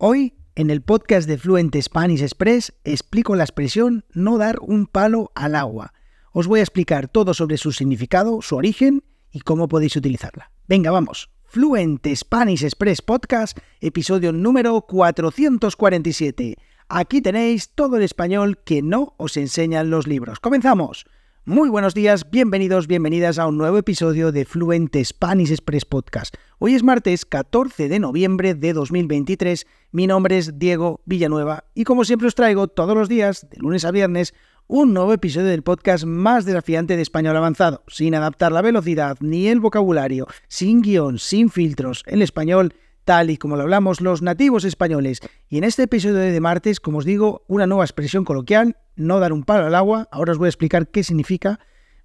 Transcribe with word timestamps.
Hoy, 0.00 0.34
en 0.54 0.70
el 0.70 0.80
podcast 0.80 1.26
de 1.26 1.38
Fluent 1.38 1.74
Spanish 1.74 2.22
Express, 2.22 2.72
explico 2.84 3.34
la 3.34 3.42
expresión 3.42 4.04
no 4.12 4.38
dar 4.38 4.60
un 4.60 4.86
palo 4.86 5.32
al 5.34 5.56
agua. 5.56 5.92
Os 6.30 6.46
voy 6.46 6.60
a 6.60 6.62
explicar 6.62 7.08
todo 7.08 7.34
sobre 7.34 7.56
su 7.56 7.72
significado, 7.72 8.40
su 8.40 8.54
origen 8.54 9.02
y 9.32 9.40
cómo 9.40 9.66
podéis 9.66 9.96
utilizarla. 9.96 10.52
Venga, 10.68 10.92
vamos. 10.92 11.30
Fluent 11.46 12.06
Spanish 12.14 12.62
Express 12.62 13.02
Podcast, 13.02 13.58
episodio 13.80 14.32
número 14.32 14.82
447. 14.82 16.54
Aquí 16.88 17.20
tenéis 17.20 17.70
todo 17.74 17.96
el 17.96 18.04
español 18.04 18.62
que 18.64 18.82
no 18.82 19.14
os 19.16 19.36
enseñan 19.36 19.90
los 19.90 20.06
libros. 20.06 20.38
¡Comenzamos! 20.38 21.06
Muy 21.48 21.70
buenos 21.70 21.94
días, 21.94 22.30
bienvenidos, 22.30 22.86
bienvenidas 22.86 23.38
a 23.38 23.46
un 23.46 23.56
nuevo 23.56 23.78
episodio 23.78 24.32
de 24.32 24.44
Fluent 24.44 24.94
Spanish 25.02 25.50
Express 25.50 25.86
Podcast. 25.86 26.34
Hoy 26.58 26.74
es 26.74 26.82
martes 26.82 27.24
14 27.24 27.88
de 27.88 27.98
noviembre 27.98 28.54
de 28.54 28.74
2023, 28.74 29.66
mi 29.90 30.06
nombre 30.06 30.36
es 30.36 30.58
Diego 30.58 31.00
Villanueva 31.06 31.64
y 31.74 31.84
como 31.84 32.04
siempre 32.04 32.28
os 32.28 32.34
traigo 32.34 32.68
todos 32.68 32.94
los 32.94 33.08
días, 33.08 33.48
de 33.48 33.56
lunes 33.60 33.86
a 33.86 33.90
viernes, 33.92 34.34
un 34.66 34.92
nuevo 34.92 35.14
episodio 35.14 35.46
del 35.46 35.62
podcast 35.62 36.04
más 36.04 36.44
desafiante 36.44 36.96
de 36.96 37.02
español 37.02 37.34
avanzado, 37.34 37.82
sin 37.88 38.14
adaptar 38.14 38.52
la 38.52 38.60
velocidad 38.60 39.16
ni 39.20 39.48
el 39.48 39.60
vocabulario, 39.60 40.26
sin 40.48 40.82
guion, 40.82 41.18
sin 41.18 41.48
filtros, 41.48 42.02
el 42.08 42.20
español 42.20 42.74
tal 43.08 43.30
y 43.30 43.38
como 43.38 43.56
lo 43.56 43.62
hablamos 43.62 44.02
los 44.02 44.20
nativos 44.20 44.66
españoles. 44.66 45.20
Y 45.48 45.56
en 45.56 45.64
este 45.64 45.84
episodio 45.84 46.16
de 46.16 46.40
martes, 46.40 46.78
como 46.78 46.98
os 46.98 47.06
digo, 47.06 47.42
una 47.48 47.66
nueva 47.66 47.82
expresión 47.82 48.22
coloquial, 48.22 48.76
no 48.96 49.18
dar 49.18 49.32
un 49.32 49.44
palo 49.44 49.64
al 49.64 49.74
agua, 49.74 50.08
ahora 50.12 50.32
os 50.32 50.38
voy 50.38 50.44
a 50.44 50.50
explicar 50.50 50.88
qué 50.88 51.02
significa, 51.02 51.58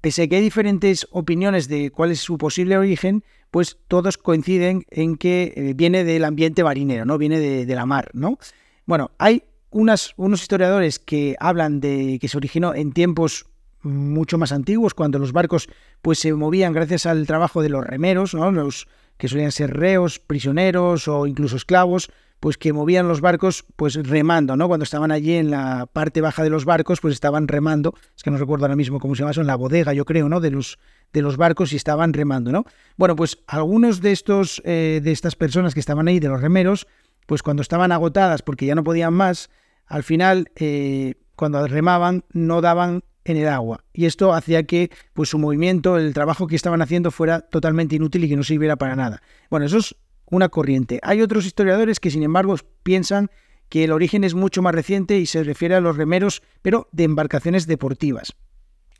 pese 0.00 0.22
a 0.22 0.28
que 0.28 0.36
hay 0.36 0.42
diferentes 0.42 1.06
opiniones 1.10 1.68
de 1.68 1.90
cuál 1.90 2.10
es 2.10 2.20
su 2.20 2.38
posible 2.38 2.76
origen, 2.78 3.24
pues 3.50 3.78
todos 3.88 4.18
coinciden 4.18 4.84
en 4.90 5.16
que 5.16 5.52
eh, 5.56 5.72
viene 5.74 6.04
del 6.04 6.24
ambiente 6.24 6.64
marinero, 6.64 7.04
¿no? 7.04 7.18
Viene 7.18 7.38
de, 7.40 7.74
la 7.74 7.86
mar, 7.86 8.10
¿no? 8.12 8.38
Bueno, 8.86 9.10
hay 9.18 9.44
unos 9.70 10.14
historiadores 10.16 10.98
que 10.98 11.36
hablan 11.38 11.80
de 11.80 12.18
que 12.20 12.28
se 12.28 12.36
originó 12.36 12.74
en 12.74 12.92
tiempos 12.92 13.46
mucho 13.82 14.38
más 14.38 14.52
antiguos, 14.52 14.94
cuando 14.94 15.18
los 15.18 15.32
barcos 15.32 15.68
pues 16.02 16.18
se 16.18 16.32
movían 16.34 16.72
gracias 16.72 17.06
al 17.06 17.26
trabajo 17.26 17.62
de 17.62 17.70
los 17.70 17.84
remeros, 17.84 18.34
¿no? 18.34 18.50
Los 18.50 18.88
que 19.16 19.28
solían 19.28 19.52
ser 19.52 19.76
reos, 19.76 20.18
prisioneros 20.18 21.08
o 21.08 21.26
incluso 21.26 21.56
esclavos, 21.56 22.10
pues 22.40 22.56
que 22.56 22.72
movían 22.72 23.06
los 23.06 23.20
barcos 23.20 23.64
pues 23.76 23.94
remando, 23.94 24.56
¿no? 24.56 24.66
Cuando 24.66 24.84
estaban 24.84 25.12
allí 25.12 25.34
en 25.34 25.50
la 25.50 25.86
parte 25.86 26.22
baja 26.22 26.42
de 26.42 26.50
los 26.50 26.64
barcos, 26.64 27.00
pues 27.00 27.14
estaban 27.14 27.46
remando, 27.46 27.94
es 28.16 28.22
que 28.22 28.30
no 28.30 28.38
recuerdo 28.38 28.64
ahora 28.64 28.76
mismo 28.76 28.98
cómo 28.98 29.14
se 29.14 29.20
llama 29.20 29.32
eso, 29.32 29.42
en 29.42 29.46
la 29.46 29.56
bodega, 29.56 29.92
yo 29.92 30.06
creo, 30.06 30.28
¿no? 30.28 30.40
De 30.40 30.50
los, 30.50 30.78
de 31.12 31.22
los 31.22 31.36
barcos 31.36 31.72
y 31.72 31.76
estaban 31.76 32.14
remando, 32.14 32.50
¿no? 32.50 32.64
Bueno, 32.96 33.14
pues 33.14 33.38
algunos 33.46 34.00
de 34.00 34.12
estos, 34.12 34.62
eh, 34.64 35.00
de 35.04 35.12
estas 35.12 35.36
personas 35.36 35.74
que 35.74 35.80
estaban 35.80 36.08
ahí, 36.08 36.18
de 36.18 36.28
los 36.28 36.40
remeros, 36.40 36.86
pues 37.26 37.42
cuando 37.42 37.62
estaban 37.62 37.92
agotadas 37.92 38.42
porque 38.42 38.66
ya 38.66 38.74
no 38.74 38.82
podían 38.82 39.12
más, 39.12 39.50
al 39.86 40.02
final, 40.02 40.50
eh, 40.56 41.14
cuando 41.36 41.66
remaban, 41.66 42.24
no 42.32 42.60
daban 42.62 43.02
en 43.24 43.36
el 43.36 43.48
agua. 43.48 43.84
Y 43.92 44.06
esto 44.06 44.32
hacía 44.32 44.62
que 44.62 44.90
pues, 45.12 45.28
su 45.28 45.38
movimiento, 45.38 45.98
el 45.98 46.14
trabajo 46.14 46.46
que 46.46 46.56
estaban 46.56 46.80
haciendo 46.80 47.10
fuera 47.10 47.40
totalmente 47.40 47.96
inútil 47.96 48.24
y 48.24 48.28
que 48.28 48.36
no 48.36 48.42
sirviera 48.42 48.76
para 48.76 48.96
nada. 48.96 49.22
Bueno, 49.50 49.66
eso 49.66 49.78
es 49.78 49.96
una 50.30 50.48
corriente. 50.48 51.00
Hay 51.02 51.22
otros 51.22 51.46
historiadores 51.46 52.00
que, 52.00 52.10
sin 52.10 52.22
embargo, 52.22 52.56
piensan 52.82 53.30
que 53.68 53.84
el 53.84 53.92
origen 53.92 54.24
es 54.24 54.34
mucho 54.34 54.62
más 54.62 54.74
reciente 54.74 55.18
y 55.18 55.26
se 55.26 55.44
refiere 55.44 55.74
a 55.74 55.80
los 55.80 55.96
remeros, 55.96 56.42
pero 56.62 56.88
de 56.92 57.04
embarcaciones 57.04 57.66
deportivas. 57.66 58.34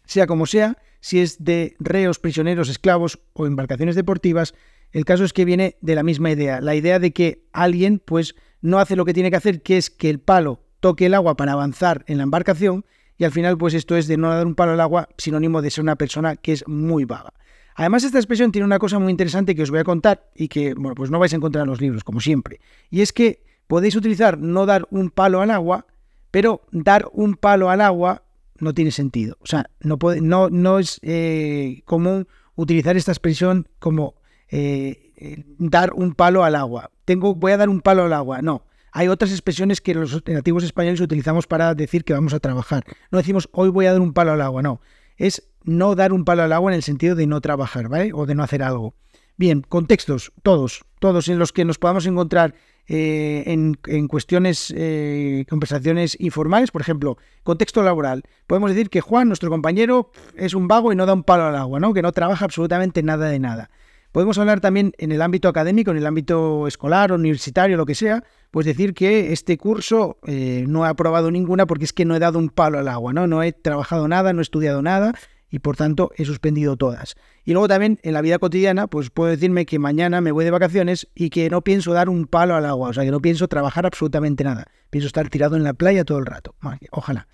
Sea 0.04 0.26
como 0.26 0.46
sea, 0.46 0.78
si 1.00 1.20
es 1.20 1.42
de 1.44 1.76
reos, 1.78 2.18
prisioneros, 2.18 2.68
esclavos 2.68 3.20
o 3.32 3.46
embarcaciones 3.46 3.96
deportivas, 3.96 4.54
el 4.92 5.04
caso 5.04 5.24
es 5.24 5.32
que 5.32 5.44
viene 5.44 5.76
de 5.80 5.94
la 5.94 6.02
misma 6.02 6.30
idea, 6.30 6.60
la 6.60 6.74
idea 6.74 6.98
de 6.98 7.12
que 7.12 7.44
alguien 7.52 8.00
pues 8.04 8.34
no 8.60 8.78
hace 8.78 8.96
lo 8.96 9.04
que 9.04 9.14
tiene 9.14 9.30
que 9.30 9.36
hacer, 9.36 9.62
que 9.62 9.76
es 9.76 9.90
que 9.90 10.10
el 10.10 10.20
palo 10.20 10.60
toque 10.80 11.06
el 11.06 11.14
agua 11.14 11.36
para 11.36 11.52
avanzar 11.52 12.04
en 12.06 12.16
la 12.16 12.24
embarcación 12.24 12.84
y 13.16 13.24
al 13.24 13.32
final 13.32 13.56
pues 13.58 13.74
esto 13.74 13.96
es 13.96 14.06
de 14.08 14.16
no 14.16 14.30
dar 14.30 14.46
un 14.46 14.54
palo 14.54 14.72
al 14.72 14.80
agua, 14.80 15.08
sinónimo 15.18 15.62
de 15.62 15.70
ser 15.70 15.82
una 15.82 15.96
persona 15.96 16.36
que 16.36 16.52
es 16.52 16.66
muy 16.66 17.04
vaga. 17.04 17.32
Además, 17.80 18.04
esta 18.04 18.18
expresión 18.18 18.52
tiene 18.52 18.66
una 18.66 18.78
cosa 18.78 18.98
muy 18.98 19.10
interesante 19.10 19.54
que 19.54 19.62
os 19.62 19.70
voy 19.70 19.78
a 19.78 19.84
contar 19.84 20.28
y 20.34 20.48
que, 20.48 20.74
pues 20.94 21.10
no 21.10 21.18
vais 21.18 21.32
a 21.32 21.36
encontrar 21.36 21.62
en 21.62 21.70
los 21.70 21.80
libros, 21.80 22.04
como 22.04 22.20
siempre. 22.20 22.60
Y 22.90 23.00
es 23.00 23.10
que 23.10 23.42
podéis 23.68 23.96
utilizar 23.96 24.36
no 24.36 24.66
dar 24.66 24.86
un 24.90 25.08
palo 25.08 25.40
al 25.40 25.50
agua, 25.50 25.86
pero 26.30 26.60
dar 26.72 27.08
un 27.14 27.36
palo 27.36 27.70
al 27.70 27.80
agua 27.80 28.22
no 28.58 28.74
tiene 28.74 28.90
sentido. 28.90 29.38
O 29.40 29.46
sea, 29.46 29.70
no 29.80 30.78
es 30.78 31.00
eh, 31.00 31.80
común 31.86 32.28
utilizar 32.54 32.98
esta 32.98 33.12
expresión 33.12 33.66
como 33.78 34.14
eh, 34.50 35.14
eh, 35.16 35.42
dar 35.56 35.94
un 35.94 36.14
palo 36.14 36.44
al 36.44 36.56
agua. 36.56 36.90
Tengo, 37.06 37.34
voy 37.34 37.52
a 37.52 37.56
dar 37.56 37.70
un 37.70 37.80
palo 37.80 38.04
al 38.04 38.12
agua. 38.12 38.42
No. 38.42 38.66
Hay 38.92 39.08
otras 39.08 39.30
expresiones 39.30 39.80
que 39.80 39.94
los 39.94 40.22
nativos 40.26 40.64
españoles 40.64 41.00
utilizamos 41.00 41.46
para 41.46 41.74
decir 41.74 42.04
que 42.04 42.12
vamos 42.12 42.34
a 42.34 42.40
trabajar. 42.40 42.84
No 43.10 43.16
decimos 43.16 43.48
hoy 43.52 43.70
voy 43.70 43.86
a 43.86 43.92
dar 43.92 44.02
un 44.02 44.12
palo 44.12 44.32
al 44.32 44.42
agua, 44.42 44.60
no. 44.60 44.82
Es 45.16 45.49
no 45.64 45.94
dar 45.94 46.12
un 46.12 46.24
palo 46.24 46.42
al 46.42 46.52
agua 46.52 46.70
en 46.72 46.76
el 46.76 46.82
sentido 46.82 47.14
de 47.14 47.26
no 47.26 47.40
trabajar, 47.40 47.88
¿vale? 47.88 48.12
O 48.14 48.26
de 48.26 48.34
no 48.34 48.42
hacer 48.42 48.62
algo. 48.62 48.94
Bien, 49.36 49.62
contextos, 49.62 50.32
todos, 50.42 50.84
todos 50.98 51.28
en 51.28 51.38
los 51.38 51.52
que 51.52 51.64
nos 51.64 51.78
podamos 51.78 52.04
encontrar 52.06 52.54
eh, 52.88 53.44
en, 53.46 54.08
cuestiones, 54.08 54.74
eh, 54.76 55.46
conversaciones 55.48 56.16
informales, 56.20 56.70
por 56.70 56.82
ejemplo, 56.82 57.16
contexto 57.42 57.82
laboral. 57.82 58.24
Podemos 58.46 58.70
decir 58.70 58.90
que 58.90 59.00
Juan, 59.00 59.28
nuestro 59.28 59.48
compañero, 59.48 60.10
es 60.36 60.54
un 60.54 60.68
vago 60.68 60.92
y 60.92 60.96
no 60.96 61.06
da 61.06 61.14
un 61.14 61.22
palo 61.22 61.44
al 61.44 61.56
agua, 61.56 61.78
¿no? 61.78 61.94
Que 61.94 62.02
no 62.02 62.12
trabaja 62.12 62.44
absolutamente 62.44 63.02
nada 63.02 63.28
de 63.28 63.38
nada. 63.38 63.70
Podemos 64.12 64.38
hablar 64.38 64.60
también 64.60 64.92
en 64.98 65.12
el 65.12 65.22
ámbito 65.22 65.48
académico, 65.48 65.92
en 65.92 65.98
el 65.98 66.06
ámbito 66.06 66.66
escolar, 66.66 67.12
universitario, 67.12 67.76
lo 67.76 67.86
que 67.86 67.94
sea, 67.94 68.24
pues 68.50 68.66
decir 68.66 68.92
que 68.92 69.32
este 69.32 69.56
curso 69.56 70.18
eh, 70.26 70.64
no 70.66 70.84
he 70.84 70.88
aprobado 70.88 71.30
ninguna 71.30 71.64
porque 71.66 71.84
es 71.84 71.92
que 71.92 72.04
no 72.04 72.16
he 72.16 72.18
dado 72.18 72.40
un 72.40 72.48
palo 72.48 72.80
al 72.80 72.88
agua, 72.88 73.12
¿no? 73.12 73.28
No 73.28 73.42
he 73.44 73.52
trabajado 73.52 74.08
nada, 74.08 74.32
no 74.32 74.40
he 74.40 74.42
estudiado 74.42 74.82
nada 74.82 75.14
y 75.50 75.58
por 75.58 75.76
tanto 75.76 76.10
he 76.16 76.24
suspendido 76.24 76.76
todas. 76.76 77.16
Y 77.44 77.52
luego 77.52 77.68
también 77.68 77.98
en 78.02 78.14
la 78.14 78.22
vida 78.22 78.38
cotidiana, 78.38 78.86
pues 78.86 79.10
puedo 79.10 79.30
decirme 79.30 79.66
que 79.66 79.78
mañana 79.78 80.20
me 80.20 80.32
voy 80.32 80.44
de 80.44 80.50
vacaciones 80.50 81.08
y 81.14 81.30
que 81.30 81.50
no 81.50 81.62
pienso 81.62 81.92
dar 81.92 82.08
un 82.08 82.26
palo 82.26 82.54
al 82.54 82.64
agua, 82.64 82.90
o 82.90 82.92
sea, 82.92 83.04
que 83.04 83.10
no 83.10 83.20
pienso 83.20 83.48
trabajar 83.48 83.86
absolutamente 83.86 84.44
nada. 84.44 84.68
Pienso 84.90 85.06
estar 85.06 85.28
tirado 85.28 85.56
en 85.56 85.64
la 85.64 85.74
playa 85.74 86.04
todo 86.04 86.18
el 86.18 86.26
rato. 86.26 86.54
Ojalá. 86.90 87.26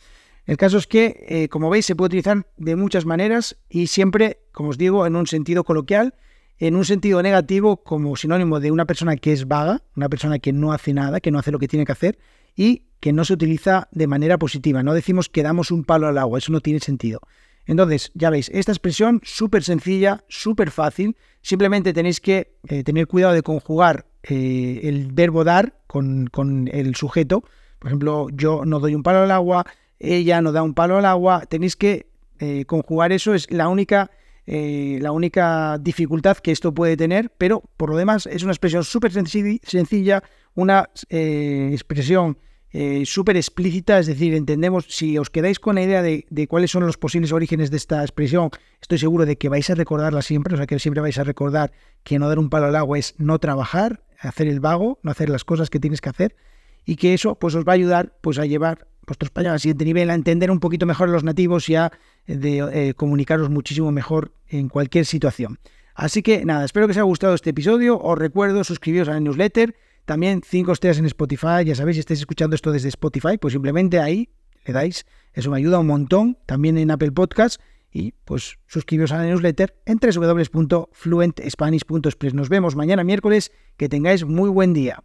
El 0.47 0.57
caso 0.57 0.79
es 0.79 0.87
que, 0.87 1.25
eh, 1.29 1.49
como 1.49 1.71
veis, 1.71 1.87
se 1.87 1.97
puede 1.97 2.07
utilizar 2.07 2.47
de 2.57 2.77
muchas 2.77 3.05
maneras 3.05 3.57
y 3.69 3.89
siempre, 3.89 4.41
como 4.53 4.71
os 4.71 4.79
digo, 4.79 5.05
en 5.07 5.17
un 5.17 5.27
sentido 5.27 5.65
coloquial, 5.65 6.15
en 6.59 6.77
un 6.77 6.85
sentido 6.85 7.21
negativo 7.23 7.83
como 7.83 8.17
sinónimo 8.17 8.61
de 8.61 8.71
una 8.71 8.87
persona 8.87 9.17
que 9.17 9.33
es 9.33 9.49
vaga, 9.49 9.83
una 9.97 10.09
persona 10.09 10.39
que 10.39 10.53
no 10.53 10.73
hace 10.73 10.95
nada, 10.95 11.21
que 11.21 11.31
no 11.31 11.39
hace 11.39 11.51
lo 11.51 11.59
que 11.59 11.69
tiene 11.69 11.85
que 11.85 11.93
hacer 11.93 12.19
y 12.55 12.85
que 13.01 13.13
no 13.13 13.25
se 13.25 13.35
utiliza 13.35 13.89
de 13.91 14.07
manera 14.07 14.39
positiva. 14.39 14.83
No 14.83 14.95
decimos 14.95 15.29
que 15.29 15.43
damos 15.43 15.71
un 15.71 15.85
palo 15.85 16.07
al 16.07 16.17
agua, 16.17 16.39
eso 16.39 16.53
no 16.53 16.61
tiene 16.61 16.81
sentido. 16.81 17.21
Entonces, 17.67 18.13
ya 18.15 18.31
veis, 18.31 18.49
esta 18.55 18.73
expresión 18.73 19.21
súper 19.25 19.63
sencilla, 19.65 20.25
súper 20.29 20.71
fácil. 20.71 21.17
Simplemente 21.43 21.93
tenéis 21.93 22.21
que 22.21 22.57
eh, 22.69 22.85
tener 22.85 23.07
cuidado 23.09 23.35
de 23.35 23.43
conjugar 23.43 24.07
eh, 24.23 24.81
el 24.85 25.13
verbo 25.13 25.45
dar 25.45 25.81
con, 25.87 26.31
el 26.73 26.95
sujeto. 26.95 27.43
Por 27.79 27.89
ejemplo, 27.89 28.29
yo 28.33 28.65
no 28.65 28.79
doy 28.81 28.95
un 28.95 29.03
palo 29.03 29.21
al 29.21 29.31
agua, 29.31 29.67
ella 29.99 30.41
no 30.41 30.53
da 30.53 30.63
un 30.63 30.75
palo 30.75 30.97
al 30.97 31.05
agua. 31.05 31.43
Tenéis 31.47 31.77
que 31.77 32.09
eh, 32.39 32.65
conjugar 32.67 33.13
eso. 33.13 33.35
Es 33.35 33.51
la 33.51 33.69
única 33.69 34.11
la 34.49 35.11
única 35.11 35.77
dificultad 35.81 36.37
que 36.37 36.53
esto 36.53 36.73
puede 36.73 36.97
tener, 36.97 37.33
pero 37.37 37.65
por 37.77 37.91
lo 37.91 37.97
demás 37.97 38.27
es 38.27 38.45
una 38.45 38.53
expresión 38.53 38.85
súper 38.85 39.11
sencilla, 39.11 40.23
una 40.55 40.89
expresión 41.11 42.39
eh, 42.73 43.05
súper 43.07 43.37
explícita, 43.37 43.99
es 43.99 44.07
decir, 44.07 44.35
entendemos, 44.35 44.87
si 44.89 45.17
os 45.19 45.31
quedáis 45.31 45.59
con 45.59 45.77
la 45.77 45.83
idea 45.83 46.03
de, 46.03 46.25
cuáles 46.49 46.71
son 46.71 46.85
los 46.85 46.97
posibles 46.97 47.33
orígenes 47.33 47.71
de 47.71 47.77
esta 47.77 48.03
expresión, 48.03 48.51
estoy 48.81 48.99
seguro 48.99 49.25
de 49.25 49.39
que 49.39 49.49
vais 49.49 49.69
a 49.71 49.75
recordarla 49.75 50.23
siempre, 50.23 50.55
o 50.55 50.57
sea 50.57 50.67
que 50.67 50.79
siempre 50.79 51.01
vais 51.01 51.19
a 51.19 51.25
recordar 51.25 51.73
que 52.03 52.19
no 52.19 52.29
dar 52.29 52.39
un 52.39 52.51
palo 52.51 52.67
al 52.67 52.77
agua 52.77 52.99
es 52.99 53.15
no 53.19 53.39
trabajar, 53.39 54.03
hacer 54.21 54.49
el 54.49 54.61
vago, 54.61 54.99
no 55.03 55.11
hacer 55.11 55.29
las 55.29 55.45
cosas 55.45 55.71
que 55.71 55.81
tienes 55.81 56.01
que 56.01 56.09
hacer, 56.09 56.37
y 56.85 56.97
que 56.97 57.15
eso 57.15 57.37
pues 57.37 57.55
os 57.55 57.65
va 57.65 57.73
a 57.73 57.75
ayudar 57.75 58.17
pues 58.21 58.39
a 58.39 58.47
llevar 58.47 58.87
vuestro 59.07 59.27
español 59.27 59.53
al 59.53 59.61
siguiente 59.61 59.85
nivel, 59.85 60.11
a 60.11 60.15
entender 60.15 60.51
un 60.51 60.61
poquito 60.61 60.85
mejor 60.85 61.09
a 61.09 61.13
los 61.13 61.25
nativos 61.25 61.69
y 61.69 61.77
a 61.77 61.93
de, 62.27 62.59
eh, 62.89 62.95
comunicaros 62.95 63.49
muchísimo 63.51 63.93
mejor 63.93 64.33
en 64.49 64.69
cualquier 64.69 65.07
situación. 65.07 65.59
Así 65.95 66.23
que 66.23 66.45
nada, 66.45 66.65
espero 66.65 66.87
que 66.87 66.91
os 66.91 66.97
haya 66.97 67.05
gustado 67.05 67.35
este 67.35 67.51
episodio. 67.51 67.99
Os 67.99 68.19
recuerdo 68.19 68.65
suscribiros 68.65 69.09
a 69.09 69.13
la 69.13 69.21
newsletter. 69.21 69.77
También 70.07 70.41
5 70.43 70.73
estrellas 70.73 70.97
en 70.99 71.05
Spotify. 71.07 71.65
Ya 71.65 71.75
sabéis, 71.75 71.97
si 71.97 72.01
estáis 72.01 72.21
escuchando 72.21 72.55
esto 72.55 72.71
desde 72.73 72.89
Spotify, 72.89 73.37
pues 73.39 73.53
simplemente 73.53 73.99
ahí 73.99 74.31
le 74.65 74.73
dais. 74.73 75.05
Eso 75.35 75.51
me 75.51 75.59
ayuda 75.59 75.81
un 75.81 75.89
montón. 75.89 76.39
También 76.47 76.79
en 76.79 76.91
Apple 76.91 77.13
Podcast. 77.13 77.61
Y 77.91 78.13
pues 78.25 78.59
suscribiros 78.67 79.13
a 79.13 79.19
la 79.19 79.25
newsletter 79.25 79.77
en 79.85 79.99
www.fluentspanish.express. 79.99 82.35
Nos 82.35 82.49
vemos 82.49 82.77
mañana 82.77 83.05
miércoles. 83.05 83.53
Que 83.77 83.89
tengáis 83.89 84.25
muy 84.25 84.49
buen 84.49 84.73
día. 84.73 85.03